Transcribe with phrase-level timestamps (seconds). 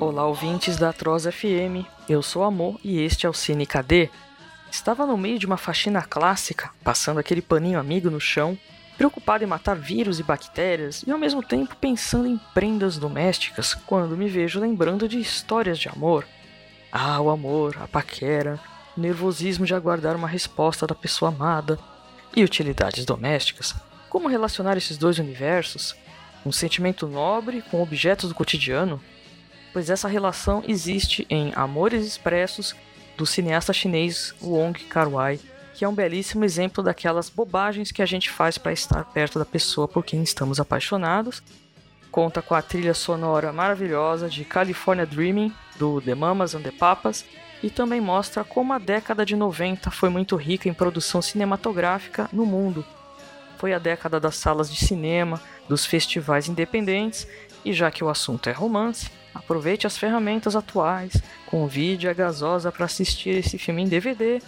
[0.00, 1.84] Olá, ouvintes da Atroz FM.
[2.08, 4.08] Eu sou Amor e este é o Cine KD.
[4.72, 8.56] Estava no meio de uma faxina clássica, passando aquele paninho amigo no chão,
[8.96, 14.16] preocupado em matar vírus e bactérias e ao mesmo tempo pensando em prendas domésticas, quando
[14.16, 16.26] me vejo lembrando de histórias de amor.
[16.90, 18.58] Ah, o amor, a paquera,
[18.96, 21.78] o nervosismo de aguardar uma resposta da pessoa amada
[22.34, 23.74] e utilidades domésticas.
[24.08, 25.94] Como relacionar esses dois universos?
[26.44, 28.98] Um sentimento nobre com objetos do cotidiano?
[29.72, 32.74] Pois essa relação existe em Amores Expressos
[33.16, 35.38] do cineasta chinês Wong Kar-wai,
[35.74, 39.44] que é um belíssimo exemplo daquelas bobagens que a gente faz para estar perto da
[39.44, 41.42] pessoa por quem estamos apaixonados.
[42.10, 47.24] Conta com a trilha sonora maravilhosa de California Dreaming do The Mamas and the Papas
[47.62, 52.44] e também mostra como a década de 90 foi muito rica em produção cinematográfica no
[52.44, 52.84] mundo.
[53.58, 57.28] Foi a década das salas de cinema, dos festivais independentes,
[57.64, 61.14] e já que o assunto é romance, aproveite as ferramentas atuais,
[61.46, 64.40] convide a gasosa para assistir esse filme em DVD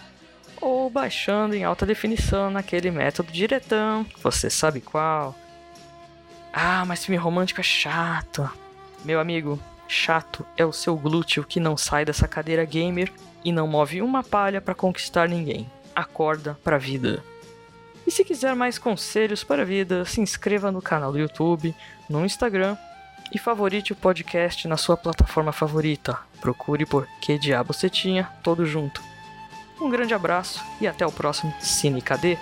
[0.61, 5.35] ou baixando em alta definição naquele método diretão, você sabe qual.
[6.53, 8.49] Ah, mas filme romântico é chato.
[9.05, 13.13] Meu amigo, chato é o seu glúteo que não sai dessa cadeira gamer
[13.45, 15.69] e não move uma palha para conquistar ninguém.
[15.95, 17.25] Acorda pra vida.
[18.07, 21.75] E se quiser mais conselhos para a vida, se inscreva no canal do YouTube,
[22.09, 22.77] no Instagram
[23.33, 26.19] e favorite o podcast na sua plataforma favorita.
[26.41, 29.03] Procure por Que Diabo Você Tinha, todo junto.
[29.81, 32.39] Um grande abraço e até o próximo Cine KD.